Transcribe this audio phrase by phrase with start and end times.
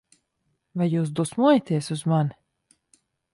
[0.81, 2.39] Vai jūs dusmojaties uz mani?